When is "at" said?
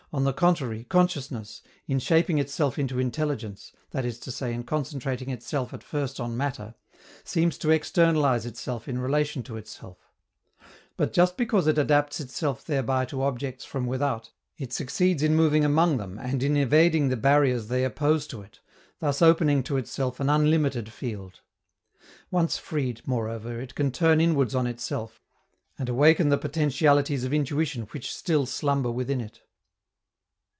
5.73-5.85